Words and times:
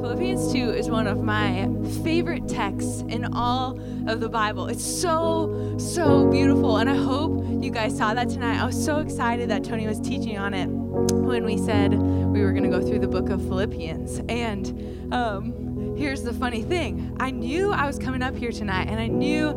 Philippians 0.00 0.50
2 0.50 0.70
is 0.70 0.88
one 0.88 1.06
of 1.06 1.22
my 1.22 1.68
favorite 2.02 2.48
texts 2.48 3.02
in 3.08 3.26
all 3.34 3.78
of 4.08 4.20
the 4.20 4.30
Bible. 4.30 4.66
It's 4.66 4.84
so, 4.84 5.76
so 5.78 6.26
beautiful. 6.30 6.78
And 6.78 6.88
I 6.88 6.96
hope 6.96 7.44
you 7.62 7.70
guys 7.70 7.98
saw 7.98 8.14
that 8.14 8.30
tonight. 8.30 8.58
I 8.58 8.64
was 8.64 8.82
so 8.82 9.00
excited 9.00 9.50
that 9.50 9.62
Tony 9.62 9.86
was 9.86 10.00
teaching 10.00 10.38
on 10.38 10.54
it 10.54 10.68
when 10.68 11.44
we 11.44 11.58
said 11.58 11.92
we 11.92 12.40
were 12.40 12.52
going 12.52 12.64
to 12.64 12.70
go 12.70 12.80
through 12.80 13.00
the 13.00 13.08
book 13.08 13.28
of 13.28 13.42
Philippians. 13.42 14.22
And 14.30 15.12
um, 15.12 15.94
here's 15.96 16.22
the 16.22 16.32
funny 16.32 16.62
thing 16.62 17.14
I 17.20 17.30
knew 17.30 17.70
I 17.70 17.86
was 17.86 17.98
coming 17.98 18.22
up 18.22 18.34
here 18.34 18.52
tonight, 18.52 18.88
and 18.88 18.98
I 18.98 19.06
knew 19.06 19.48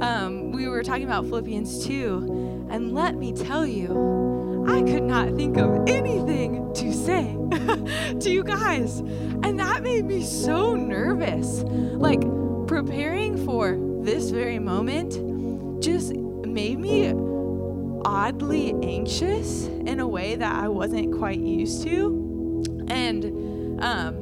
um, 0.00 0.50
we 0.50 0.66
were 0.66 0.82
talking 0.82 1.04
about 1.04 1.26
Philippians 1.26 1.86
2. 1.86 2.66
And 2.70 2.92
let 2.92 3.14
me 3.14 3.32
tell 3.32 3.64
you, 3.64 4.31
I 4.66 4.82
could 4.82 5.02
not 5.02 5.34
think 5.34 5.56
of 5.56 5.88
anything 5.88 6.72
to 6.74 6.92
say 6.92 7.36
to 8.20 8.30
you 8.30 8.44
guys. 8.44 9.00
And 9.00 9.58
that 9.58 9.82
made 9.82 10.04
me 10.04 10.22
so 10.24 10.74
nervous. 10.74 11.62
Like, 11.62 12.20
preparing 12.66 13.44
for 13.44 13.78
this 14.02 14.30
very 14.30 14.58
moment 14.58 15.82
just 15.82 16.14
made 16.14 16.78
me 16.78 17.12
oddly 18.04 18.74
anxious 18.82 19.66
in 19.66 20.00
a 20.00 20.06
way 20.06 20.36
that 20.36 20.54
I 20.54 20.68
wasn't 20.68 21.16
quite 21.18 21.38
used 21.38 21.82
to. 21.84 22.64
And 22.88 23.82
um, 23.82 24.21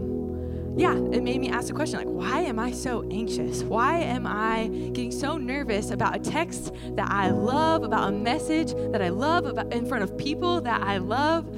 yeah, 0.77 0.97
it 0.97 1.23
made 1.23 1.41
me 1.41 1.48
ask 1.51 1.69
the 1.69 1.74
question 1.74 1.98
like, 1.98 2.09
why 2.09 2.41
am 2.41 2.59
I 2.59 2.70
so 2.70 3.05
anxious? 3.10 3.62
Why 3.62 3.98
am 3.98 4.27
I 4.27 4.69
getting 4.93 5.10
so 5.10 5.37
nervous 5.37 5.91
about 5.91 6.16
a 6.16 6.19
text 6.19 6.73
that 6.95 7.10
I 7.10 7.30
love, 7.30 7.83
about 7.83 8.09
a 8.09 8.12
message 8.12 8.73
that 8.93 9.02
I 9.02 9.09
love, 9.09 9.46
about 9.46 9.73
in 9.73 9.87
front 9.87 10.05
of 10.05 10.16
people 10.16 10.60
that 10.62 10.83
I 10.83 10.98
love? 10.98 11.48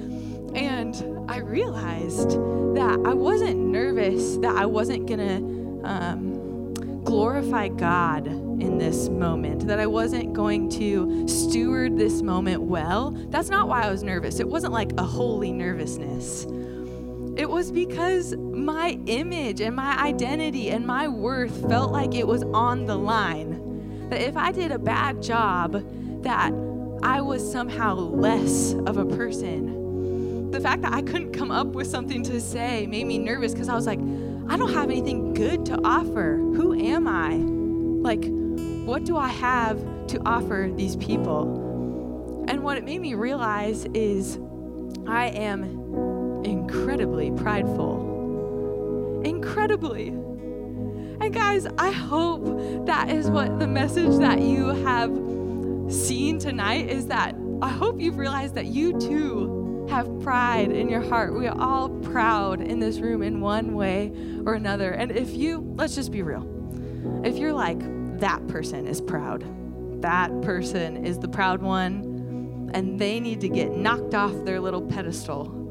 And 0.55 1.30
I 1.30 1.38
realized 1.38 2.30
that 2.75 2.98
I 3.05 3.15
wasn't 3.15 3.59
nervous 3.59 4.37
that 4.38 4.57
I 4.57 4.66
wasn't 4.66 5.07
gonna 5.07 5.37
um, 5.85 7.02
glorify 7.05 7.69
God 7.69 8.26
in 8.26 8.79
this 8.79 9.09
moment, 9.09 9.66
that 9.66 9.79
I 9.79 9.87
wasn't 9.87 10.32
going 10.32 10.69
to 10.71 11.26
steward 11.26 11.99
this 11.99 12.23
moment 12.23 12.63
well. 12.63 13.10
That's 13.29 13.49
not 13.49 13.69
why 13.69 13.82
I 13.82 13.91
was 13.91 14.02
nervous. 14.02 14.41
It 14.41 14.49
wasn't 14.49 14.73
like 14.73 14.93
a 14.99 15.04
holy 15.04 15.52
nervousness. 15.52 16.47
It 17.37 17.49
was 17.49 17.73
because 17.73 18.37
my 18.37 18.99
image 19.07 19.61
and 19.61 19.75
my 19.75 19.99
identity 19.99 20.71
and 20.71 20.87
my 20.87 21.09
worth 21.09 21.69
felt 21.69 21.93
like 21.93 22.15
it 22.15 22.27
was 22.27 22.43
on 22.43 22.87
the 22.87 22.97
line. 22.97 24.09
That 24.11 24.21
if 24.21 24.37
I 24.37 24.52
did 24.52 24.71
a 24.71 24.79
bad 24.79 25.23
job, 25.23 25.73
that 26.23 26.53
I 27.03 27.21
was 27.21 27.51
somehow 27.51 27.95
less 27.95 28.75
of 28.87 28.99
a 28.99 29.07
person 29.07 29.83
the 30.53 30.60
fact 30.60 30.83
that 30.83 30.93
I 30.93 31.01
couldn't 31.01 31.33
come 31.33 31.51
up 31.51 31.69
with 31.69 31.87
something 31.87 32.23
to 32.25 32.41
say 32.41 32.87
made 32.87 33.07
me 33.07 33.19
nervous 33.19 33.53
because 33.53 33.71
I 33.71 33.75
was 33.75 33.87
like, 33.87 33.99
I 33.99 34.57
don't 34.59 34.73
have 34.75 34.91
anything 34.91 35.33
good 35.33 35.65
to 35.66 35.80
offer. 35.83 36.37
Who 36.37 36.75
am 36.75 37.09
I? 37.09 37.37
Like, 37.37 38.25
what 38.87 39.05
do 39.05 39.16
I 39.16 39.29
have 39.29 39.79
to 40.09 40.21
offer 40.27 40.71
these 40.77 40.97
people? 40.97 42.45
And 42.49 42.63
what 42.63 42.77
it 42.77 42.85
made 42.85 43.01
me 43.01 43.15
realize 43.15 43.87
is 43.95 44.38
I 45.07 45.29
am 45.29 45.82
incredibly 46.73 47.30
prideful. 47.32 49.23
Incredibly. 49.24 50.09
And 50.09 51.32
guys, 51.32 51.66
I 51.79 51.90
hope 51.90 52.87
that 52.87 53.10
is 53.10 53.29
what 53.30 53.59
the 53.59 53.66
message 53.66 54.18
that 54.18 54.40
you 54.40 54.68
have 54.68 55.10
seen 55.92 56.38
tonight 56.38 56.88
is 56.88 57.06
that 57.06 57.37
I 57.60 57.68
hope 57.68 58.01
you've 58.01 58.16
realized 58.16 58.54
that 58.54 58.66
you 58.66 58.98
too 58.98 59.87
have 59.90 60.09
pride 60.23 60.73
in 60.73 60.88
your 60.88 61.02
heart. 61.02 61.34
We 61.34 61.46
are 61.46 61.60
all 61.60 61.90
proud 61.90 62.62
in 62.62 62.80
this 62.80 63.01
room 63.01 63.23
in 63.23 63.40
one 63.40 63.74
way 63.74 64.12
or 64.47 64.54
another. 64.54 64.92
And 64.92 65.12
if 65.12 65.34
you, 65.34 65.75
let's 65.76 65.94
just 65.94 66.10
be 66.10 66.22
real, 66.22 66.48
if 67.25 67.36
you're 67.36 67.53
like, 67.53 67.81
that 68.19 68.48
person 68.48 68.86
is 68.86 69.00
proud, 69.00 69.44
that 70.03 70.41
person 70.41 71.04
is 71.04 71.19
the 71.19 71.28
proud 71.28 71.60
one, 71.60 72.70
and 72.72 72.98
they 72.98 73.20
need 73.20 73.42
to 73.42 73.48
get 73.48 73.76
knocked 73.76 74.14
off 74.14 74.32
their 74.44 74.60
little 74.60 74.80
pedestal, 74.82 75.61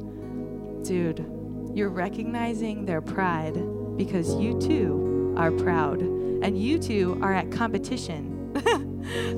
dude, 0.84 1.26
you're 1.74 1.90
recognizing 1.90 2.86
their 2.86 3.02
pride 3.02 3.56
because 3.98 4.36
you 4.36 4.60
too 4.60 5.34
are 5.38 5.52
proud 5.52 6.02
and 6.02 6.62
you 6.62 6.80
two 6.80 7.18
are 7.22 7.34
at 7.34 7.52
competition. 7.52 8.38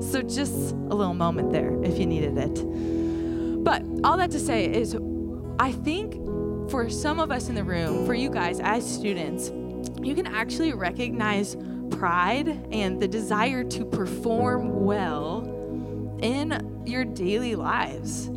so 0.00 0.22
just 0.22 0.72
a 0.72 0.94
little 0.94 1.14
moment 1.14 1.52
there 1.52 1.82
if 1.84 1.98
you 1.98 2.06
needed 2.06 2.36
it. 2.38 3.64
But 3.64 3.82
all 4.02 4.16
that 4.16 4.30
to 4.32 4.40
say 4.40 4.66
is, 4.66 4.96
I 5.58 5.72
think 5.72 6.14
for 6.70 6.90
some 6.90 7.20
of 7.20 7.30
us 7.30 7.48
in 7.48 7.54
the 7.54 7.64
room, 7.64 8.06
for 8.06 8.14
you 8.14 8.30
guys 8.30 8.60
as 8.60 8.84
students, 8.84 9.50
you 10.02 10.14
can 10.14 10.26
actually 10.26 10.72
recognize 10.72 11.56
pride 11.90 12.48
and 12.72 13.00
the 13.00 13.08
desire 13.08 13.64
to 13.64 13.84
perform 13.84 14.84
well 14.84 15.42
in 16.22 16.82
your 16.86 17.04
daily 17.04 17.54
lives. 17.54 18.30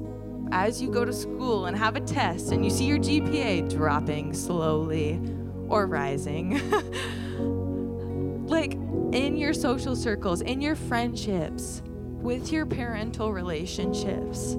As 0.51 0.81
you 0.81 0.89
go 0.89 1.05
to 1.05 1.13
school 1.13 1.65
and 1.65 1.77
have 1.77 1.95
a 1.95 2.01
test 2.01 2.51
and 2.51 2.63
you 2.63 2.71
see 2.71 2.85
your 2.85 2.99
GPA 2.99 3.69
dropping 3.69 4.33
slowly 4.33 5.21
or 5.67 5.87
rising, 5.87 6.59
like 8.47 8.73
in 9.11 9.37
your 9.37 9.53
social 9.53 9.95
circles, 9.95 10.41
in 10.41 10.61
your 10.61 10.75
friendships, 10.75 11.81
with 12.21 12.51
your 12.51 12.65
parental 12.65 13.31
relationships 13.31 14.57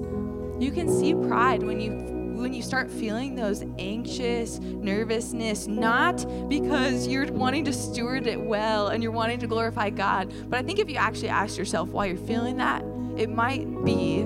you 0.59 0.71
can 0.71 0.89
see 0.89 1.13
pride 1.13 1.63
when 1.63 1.79
you 1.79 1.91
when 2.35 2.53
you 2.53 2.61
start 2.61 2.89
feeling 2.89 3.35
those 3.35 3.63
anxious 3.79 4.59
nervousness 4.59 5.67
not 5.67 6.25
because 6.49 7.07
you're 7.07 7.31
wanting 7.31 7.65
to 7.65 7.73
steward 7.73 8.27
it 8.27 8.39
well 8.39 8.87
and 8.89 9.01
you're 9.01 9.11
wanting 9.11 9.39
to 9.39 9.47
glorify 9.47 9.89
god 9.89 10.33
but 10.49 10.59
i 10.59 10.61
think 10.61 10.79
if 10.79 10.89
you 10.89 10.95
actually 10.95 11.29
ask 11.29 11.57
yourself 11.57 11.89
why 11.89 12.05
you're 12.05 12.17
feeling 12.17 12.57
that 12.57 12.83
it 13.17 13.29
might 13.29 13.65
be 13.85 14.23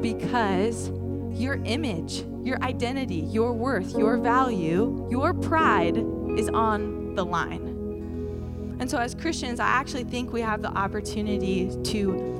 because 0.00 0.90
your 1.34 1.56
image 1.64 2.24
your 2.42 2.60
identity 2.62 3.20
your 3.30 3.52
worth 3.52 3.96
your 3.96 4.16
value 4.16 5.06
your 5.10 5.32
pride 5.32 5.96
is 6.36 6.48
on 6.48 7.14
the 7.14 7.24
line 7.24 8.76
and 8.80 8.90
so 8.90 8.98
as 8.98 9.14
christians 9.14 9.60
i 9.60 9.66
actually 9.66 10.04
think 10.04 10.32
we 10.32 10.40
have 10.40 10.62
the 10.62 10.70
opportunity 10.70 11.70
to 11.84 12.32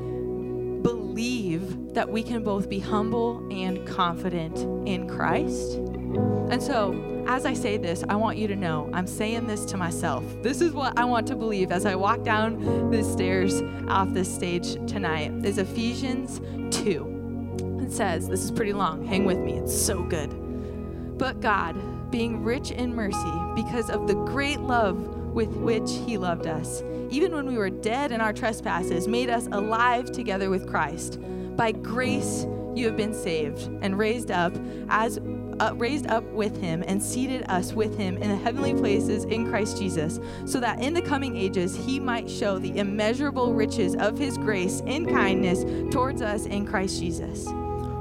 believe 0.83 1.95
that 1.95 2.11
we 2.11 2.23
can 2.23 2.43
both 2.43 2.69
be 2.69 2.79
humble 2.79 3.47
and 3.51 3.87
confident 3.87 4.59
in 4.89 5.07
Christ. 5.07 5.75
And 5.75 6.63
so, 6.63 7.25
as 7.29 7.47
I 7.47 7.55
say 7.55 7.77
this, 7.77 8.03
I 8.09 8.17
want 8.17 8.39
you 8.39 8.49
to 8.49 8.57
know 8.57 8.91
I'm 8.93 9.07
saying 9.07 9.47
this 9.47 9.65
to 9.67 9.77
myself. 9.77 10.25
This 10.43 10.61
is 10.61 10.73
what 10.73 10.99
I 10.99 11.05
want 11.05 11.27
to 11.29 11.37
believe 11.37 11.71
as 11.71 11.87
I 11.87 11.95
walk 11.95 12.25
down 12.25 12.91
the 12.91 13.05
stairs 13.05 13.63
off 13.89 14.13
this 14.13 14.33
stage 14.33 14.75
tonight 14.91 15.33
is 15.45 15.59
Ephesians 15.59 16.41
2. 16.77 17.12
Says, 17.93 18.27
this 18.27 18.43
is 18.43 18.51
pretty 18.51 18.73
long. 18.73 19.07
Hang 19.07 19.27
with 19.27 19.39
me. 19.39 19.53
It's 19.53 19.77
so 19.77 20.03
good. 20.03 21.19
But 21.19 21.41
God, 21.41 22.11
being 22.11 22.43
rich 22.43 22.71
in 22.71 22.95
mercy 22.95 23.33
because 23.55 23.91
of 23.91 24.07
the 24.07 24.15
great 24.15 24.61
love 24.61 24.97
with 25.35 25.51
which 25.57 25.91
he 26.07 26.17
loved 26.17 26.47
us, 26.47 26.83
even 27.11 27.35
when 27.35 27.47
we 27.47 27.59
were 27.59 27.69
dead 27.69 28.11
in 28.11 28.23
our 28.23 28.33
trespasses, 28.33 29.07
made 29.07 29.29
us 29.29 29.47
alive 29.53 30.11
together 30.11 30.49
with 30.49 30.67
Christ. 30.67 31.19
By 31.55 31.73
grace 31.73 32.47
you 32.75 32.87
have 32.87 32.97
been 32.97 33.13
saved 33.13 33.69
and 33.83 33.99
raised 33.99 34.31
up 34.31 34.57
as 34.89 35.19
uh, 35.61 35.75
raised 35.77 36.07
up 36.07 36.25
with 36.33 36.59
him 36.61 36.83
and 36.87 37.01
seated 37.01 37.45
us 37.49 37.75
with 37.75 37.97
him 37.99 38.17
in 38.17 38.31
the 38.31 38.37
heavenly 38.37 38.75
places 38.75 39.25
in 39.25 39.49
Christ 39.49 39.77
Jesus, 39.77 40.19
so 40.47 40.59
that 40.61 40.81
in 40.81 40.95
the 40.95 41.03
coming 41.03 41.37
ages 41.37 41.77
he 41.77 42.01
might 42.01 42.29
show 42.29 42.59
the 42.59 42.77
immeasurable 42.79 43.53
riches 43.53 43.95
of 43.97 44.19
his 44.19 44.39
grace 44.39 44.81
in 44.87 45.07
kindness 45.07 45.65
towards 45.93 46.23
us 46.23 46.47
in 46.47 46.67
Christ 46.67 46.99
Jesus. 46.99 47.47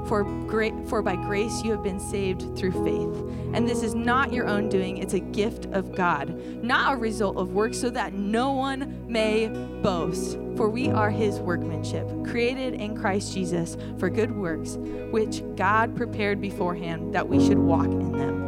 For, 0.06 0.24
great, 0.46 0.74
for 0.88 1.00
by 1.02 1.16
grace 1.16 1.62
you 1.62 1.70
have 1.70 1.82
been 1.82 2.00
saved 2.00 2.56
through 2.56 2.72
faith. 2.84 3.54
And 3.54 3.68
this 3.68 3.82
is 3.82 3.94
not 3.94 4.32
your 4.32 4.46
own 4.48 4.68
doing, 4.68 4.98
it's 4.98 5.14
a 5.14 5.20
gift 5.20 5.66
of 5.66 5.94
God, 5.94 6.34
not 6.62 6.94
a 6.94 6.96
result 6.96 7.36
of 7.36 7.52
works, 7.52 7.78
so 7.78 7.90
that 7.90 8.14
no 8.14 8.52
one 8.52 9.04
may 9.06 9.48
boast. 9.82 10.38
For 10.56 10.68
we 10.68 10.88
are 10.88 11.10
his 11.10 11.38
workmanship, 11.38 12.08
created 12.26 12.74
in 12.74 12.96
Christ 12.96 13.32
Jesus 13.34 13.76
for 13.98 14.10
good 14.10 14.36
works, 14.36 14.76
which 15.10 15.42
God 15.56 15.96
prepared 15.96 16.40
beforehand 16.40 17.14
that 17.14 17.28
we 17.28 17.44
should 17.44 17.58
walk 17.58 17.86
in 17.86 18.12
them. 18.12 18.42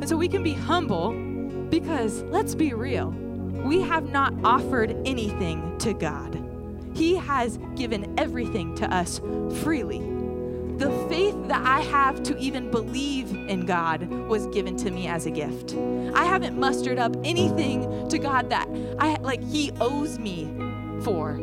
And 0.00 0.08
so 0.08 0.16
we 0.16 0.28
can 0.28 0.42
be 0.42 0.54
humble 0.54 1.12
because, 1.70 2.22
let's 2.24 2.54
be 2.54 2.74
real, 2.74 3.10
we 3.64 3.80
have 3.82 4.10
not 4.10 4.34
offered 4.42 4.96
anything 5.04 5.76
to 5.78 5.92
God. 5.92 6.42
He 6.94 7.16
has 7.16 7.58
given 7.76 8.14
everything 8.18 8.74
to 8.76 8.92
us 8.92 9.20
freely 9.62 10.00
the 10.80 10.90
faith 11.10 11.36
that 11.48 11.62
I 11.64 11.80
have 11.82 12.22
to 12.22 12.38
even 12.38 12.70
believe 12.70 13.30
in 13.34 13.66
God 13.66 14.08
was 14.08 14.46
given 14.46 14.76
to 14.78 14.90
me 14.90 15.08
as 15.08 15.26
a 15.26 15.30
gift. 15.30 15.76
I 16.14 16.24
haven't 16.24 16.58
mustered 16.58 16.98
up 16.98 17.14
anything 17.22 18.08
to 18.08 18.18
God 18.18 18.48
that 18.48 18.66
I 18.98 19.16
like 19.20 19.44
he 19.44 19.72
owes 19.78 20.18
me 20.18 20.50
for. 21.02 21.38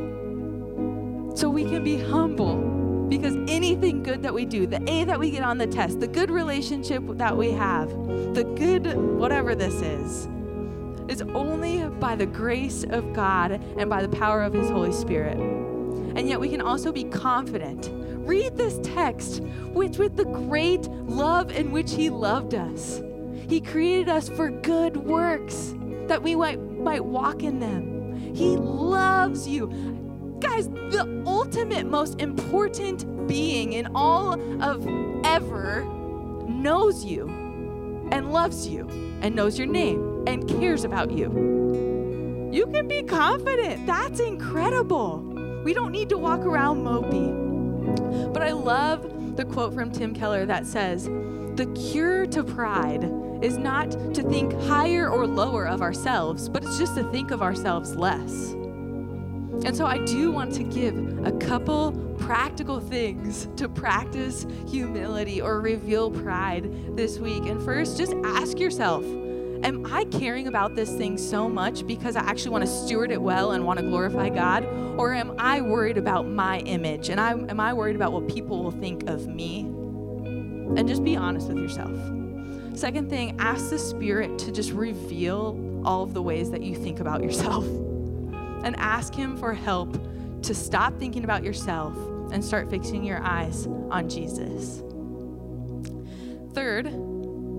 So 1.36 1.52
we 1.52 1.66
can 1.66 1.84
be 1.84 1.98
humble 1.98 3.08
Because 3.10 3.36
anything 3.48 4.04
good 4.04 4.22
that 4.24 4.34
we 4.34 4.46
do, 4.46 4.68
the 4.68 4.84
A 4.90 5.06
that 5.06 5.18
we 5.18 5.32
get 5.32 5.42
on 5.42 5.58
the 5.58 5.68
test, 5.68 6.02
the 6.02 6.08
good 6.08 6.30
relationship 6.30 7.04
that 7.08 7.38
we 7.38 7.52
have, 7.52 7.90
the 8.34 8.44
good 8.58 8.98
whatever 8.98 9.56
this 9.56 9.76
is, 9.76 10.28
is 11.08 11.22
only 11.22 11.88
by 12.00 12.16
the 12.16 12.26
grace 12.26 12.84
of 12.90 13.14
God 13.14 13.64
and 13.78 13.90
by 13.90 14.02
the 14.02 14.10
power 14.10 14.44
of 14.44 14.54
His 14.54 14.70
Holy 14.70 14.92
Spirit. 14.92 15.38
And 15.38 16.28
yet 16.28 16.42
we 16.42 16.50
can 16.50 16.60
also 16.60 16.92
be 16.92 17.06
confident. 17.06 17.90
Read 18.28 18.58
this 18.58 18.78
text, 18.84 19.42
which 19.72 19.98
with 19.98 20.18
the 20.18 20.26
great 20.26 20.86
love 20.90 21.50
in 21.50 21.72
which 21.72 21.94
He 21.94 22.10
loved 22.10 22.54
us. 22.54 23.02
He 23.48 23.62
created 23.62 24.10
us 24.10 24.28
for 24.28 24.50
good 24.52 24.98
works 24.98 25.74
that 26.08 26.22
we 26.22 26.36
might, 26.36 26.60
might 26.60 27.06
walk 27.06 27.42
in 27.42 27.60
them. 27.60 28.36
He 28.36 28.58
loves 28.58 29.48
you. 29.48 29.68
Guys, 30.42 30.68
the 30.68 31.24
ultimate, 31.26 31.88
most 31.88 32.20
important 32.20 33.28
being 33.30 33.72
in 33.72 33.88
all 33.96 34.34
of 34.62 34.86
ever 35.26 35.86
knows 36.50 37.06
you 37.06 37.30
and 38.12 38.34
loves 38.34 38.68
you 38.68 38.90
and 39.22 39.36
knows 39.36 39.58
your 39.58 39.68
name 39.68 40.26
and 40.28 40.50
cares 40.50 40.84
about 40.84 41.12
you. 41.12 42.50
You 42.52 42.68
can 42.68 42.90
be 42.90 43.04
confident. 43.04 43.88
That's 43.88 44.20
incredible. 44.20 45.20
We 45.64 45.74
don't 45.74 45.94
need 45.94 46.10
to 46.10 46.18
walk 46.18 46.42
around 46.42 46.84
mopey. 46.84 47.57
But 48.00 48.44
I 48.44 48.52
love 48.52 49.36
the 49.38 49.46
quote 49.46 49.74
from 49.74 49.92
Tim 49.92 50.14
Keller 50.14 50.46
that 50.46 50.66
says, 50.66 51.06
The 51.06 51.72
cure 51.92 52.26
to 52.28 52.44
pride 52.44 53.12
is 53.42 53.58
not 53.58 53.92
to 54.14 54.24
think 54.24 54.54
higher 54.64 55.10
or 55.10 55.28
lower 55.28 55.68
of 55.68 55.82
ourselves, 55.82 56.50
but 56.50 56.64
it's 56.64 56.78
just 56.78 56.96
to 56.96 57.10
think 57.12 57.32
of 57.32 57.42
ourselves 57.42 57.96
less. 57.96 58.52
And 59.66 59.76
so 59.76 59.86
I 59.86 60.04
do 60.06 60.32
want 60.32 60.54
to 60.54 60.64
give 60.64 61.26
a 61.26 61.32
couple 61.32 61.92
practical 62.20 62.80
things 62.80 63.48
to 63.58 63.68
practice 63.68 64.46
humility 64.68 65.42
or 65.42 65.62
reveal 65.62 66.12
pride 66.12 66.96
this 66.96 67.18
week. 67.20 67.46
And 67.46 67.62
first, 67.64 67.98
just 67.98 68.14
ask 68.24 68.60
yourself 68.60 69.04
Am 69.64 69.86
I 69.86 70.06
caring 70.06 70.48
about 70.48 70.76
this 70.76 70.92
thing 70.92 71.18
so 71.18 71.50
much 71.50 71.86
because 71.88 72.16
I 72.16 72.22
actually 72.22 72.52
want 72.52 72.66
to 72.66 72.70
steward 72.70 73.12
it 73.12 73.22
well 73.22 73.52
and 73.52 73.66
want 73.66 73.80
to 73.80 73.86
glorify 73.86 74.30
God? 74.30 74.66
Or 74.98 75.14
am 75.14 75.34
I 75.38 75.62
worried 75.62 75.98
about 75.98 76.28
my 76.28 76.60
image? 76.60 77.10
And 77.10 77.20
I, 77.20 77.32
am 77.32 77.60
I 77.60 77.74
worried 77.74 77.96
about 77.96 78.14
what 78.14 78.28
people 78.28 78.64
will 78.64 78.72
think 78.72 79.10
of 79.10 79.28
me? 79.28 79.62
And 79.62 80.88
just 80.88 81.04
be 81.04 81.16
honest 81.16 81.48
with 81.48 81.58
yourself. 81.58 81.96
Second 82.78 83.10
thing, 83.10 83.36
ask 83.40 83.70
the 83.70 83.80
Spirit 83.80 84.38
to 84.40 84.52
just 84.52 84.72
reveal 84.72 85.82
all 85.84 86.04
of 86.04 86.14
the 86.14 86.22
ways 86.22 86.52
that 86.52 86.62
you 86.62 86.76
think 86.76 87.00
about 87.00 87.24
yourself 87.24 87.66
and 88.64 88.76
ask 88.78 89.16
Him 89.16 89.38
for 89.38 89.54
help 89.54 89.98
to 90.44 90.54
stop 90.54 91.00
thinking 91.00 91.24
about 91.24 91.44
yourself 91.44 91.96
and 92.32 92.44
start 92.44 92.70
fixing 92.70 93.04
your 93.04 93.20
eyes 93.24 93.66
on 93.90 94.10
Jesus. 94.10 94.84
Third, 96.54 96.92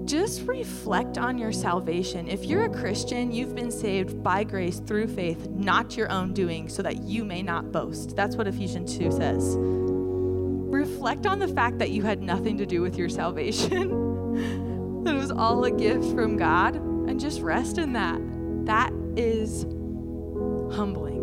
just 0.09 0.47
reflect 0.47 1.19
on 1.19 1.37
your 1.37 1.53
salvation. 1.53 2.29
If 2.29 2.47
you're 2.47 2.65
a 2.65 2.71
Christian, 2.71 3.31
you've 3.31 3.55
been 3.55 3.71
saved 3.71 4.23
by 4.23 4.43
grace 4.43 4.81
through 4.81 5.09
faith, 5.09 5.51
not 5.51 5.99
your 5.99 6.11
own 6.11 6.33
doing, 6.33 6.71
so 6.71 6.83
that 6.83 7.03
you 7.03 7.25
may 7.25 7.43
not 7.43 7.71
boast. 7.73 8.17
That's 8.17 8.35
what 8.35 8.49
Ephesians 8.49 8.97
2 8.97 9.13
says. 9.13 9.57
Reflect 9.59 11.27
on 11.27 11.39
the 11.39 11.49
fact 11.49 11.79
that 11.79 11.91
you 11.91 12.03
had 12.03 12.23
nothing 12.23 12.57
to 12.57 12.65
do 12.65 12.81
with 12.81 12.97
your 12.97 13.11
salvation, 13.11 15.03
that 15.05 15.15
it 15.15 15.19
was 15.19 15.31
all 15.31 15.63
a 15.65 15.71
gift 15.71 16.05
from 16.15 16.39
God, 16.39 16.77
and 16.77 17.21
just 17.21 17.43
rest 17.43 17.77
in 17.77 17.93
that. 17.93 18.19
That 18.65 18.93
is 19.15 19.65
humbling. 20.75 21.18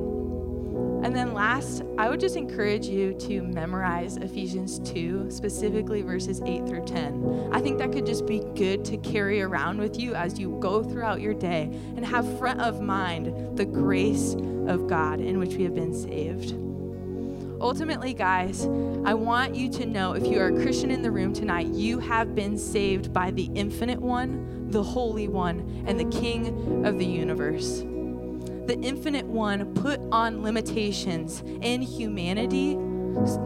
And 1.05 1.15
then 1.15 1.35
last, 1.35 1.83
I 1.99 2.09
would 2.09 2.19
just 2.19 2.35
encourage 2.35 2.87
you 2.87 3.13
to 3.13 3.43
memorize 3.43 4.17
Ephesians 4.17 4.79
2, 4.79 5.29
specifically 5.29 6.01
verses 6.01 6.41
8 6.41 6.65
through 6.65 6.83
10. 6.83 7.49
I 7.51 7.61
think 7.61 7.77
that 7.77 7.91
could 7.91 8.07
just 8.07 8.25
be 8.25 8.39
good 8.55 8.83
to 8.85 8.97
carry 8.97 9.43
around 9.43 9.77
with 9.77 9.99
you 9.99 10.15
as 10.15 10.39
you 10.39 10.57
go 10.59 10.81
throughout 10.81 11.21
your 11.21 11.35
day 11.35 11.69
and 11.95 12.03
have 12.03 12.39
front 12.39 12.59
of 12.59 12.81
mind 12.81 13.55
the 13.55 13.65
grace 13.65 14.33
of 14.65 14.87
God 14.87 15.19
in 15.19 15.37
which 15.37 15.53
we 15.53 15.63
have 15.63 15.75
been 15.75 15.93
saved. 15.93 16.55
Ultimately, 17.61 18.15
guys, 18.15 18.65
I 19.05 19.13
want 19.13 19.53
you 19.53 19.69
to 19.73 19.85
know 19.85 20.13
if 20.13 20.25
you 20.25 20.39
are 20.39 20.47
a 20.47 20.59
Christian 20.63 20.89
in 20.89 21.03
the 21.03 21.11
room 21.11 21.33
tonight, 21.33 21.67
you 21.67 21.99
have 21.99 22.33
been 22.33 22.57
saved 22.57 23.13
by 23.13 23.29
the 23.29 23.51
infinite 23.53 24.01
one, 24.01 24.71
the 24.71 24.81
holy 24.81 25.27
one, 25.27 25.83
and 25.85 25.99
the 25.99 26.19
king 26.19 26.83
of 26.83 26.97
the 26.97 27.05
universe 27.05 27.83
the 28.67 28.79
infinite 28.81 29.25
one 29.25 29.73
put 29.75 29.99
on 30.11 30.41
limitations 30.41 31.43
in 31.61 31.81
humanity 31.81 32.73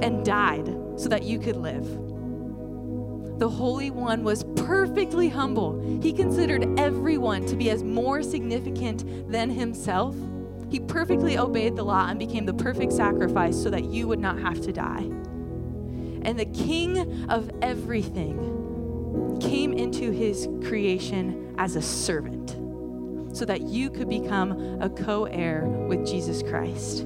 and 0.01 0.25
died 0.25 0.67
so 0.95 1.09
that 1.09 1.23
you 1.23 1.39
could 1.39 1.57
live. 1.57 1.85
The 3.39 3.49
Holy 3.49 3.89
One 3.89 4.23
was 4.23 4.43
perfectly 4.55 5.29
humble. 5.29 5.99
He 6.01 6.11
considered 6.11 6.67
everyone 6.77 7.45
to 7.45 7.55
be 7.55 7.69
as 7.69 7.83
more 7.83 8.21
significant 8.21 9.31
than 9.31 9.49
himself. 9.49 10.15
He 10.69 10.79
perfectly 10.79 11.37
obeyed 11.37 11.75
the 11.75 11.83
law 11.83 12.07
and 12.09 12.19
became 12.19 12.45
the 12.45 12.53
perfect 12.53 12.91
sacrifice 12.91 13.61
so 13.61 13.69
that 13.69 13.85
you 13.85 14.07
would 14.07 14.19
not 14.19 14.39
have 14.39 14.61
to 14.61 14.73
die. 14.73 15.09
And 16.23 16.37
the 16.37 16.45
King 16.45 17.29
of 17.29 17.49
everything 17.61 19.37
came 19.41 19.71
into 19.73 20.11
his 20.11 20.47
creation 20.63 21.55
as 21.57 21.75
a 21.77 21.81
servant 21.81 22.57
so 23.33 23.45
that 23.45 23.61
you 23.61 23.89
could 23.89 24.09
become 24.09 24.81
a 24.81 24.89
co 24.89 25.25
heir 25.25 25.65
with 25.67 26.05
Jesus 26.05 26.41
Christ. 26.43 27.05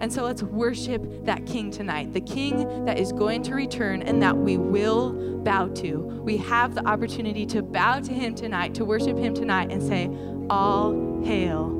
And 0.00 0.12
so 0.12 0.24
let's 0.24 0.42
worship 0.42 1.24
that 1.24 1.46
King 1.46 1.70
tonight, 1.70 2.12
the 2.12 2.20
King 2.20 2.84
that 2.84 2.98
is 2.98 3.12
going 3.12 3.42
to 3.44 3.54
return 3.54 4.02
and 4.02 4.22
that 4.22 4.36
we 4.36 4.58
will 4.58 5.38
bow 5.42 5.68
to. 5.68 5.98
We 5.98 6.36
have 6.38 6.74
the 6.74 6.86
opportunity 6.86 7.46
to 7.46 7.62
bow 7.62 8.00
to 8.00 8.12
him 8.12 8.34
tonight, 8.34 8.74
to 8.74 8.84
worship 8.84 9.16
him 9.16 9.32
tonight, 9.32 9.72
and 9.72 9.82
say, 9.82 10.10
All 10.50 11.22
hail 11.24 11.76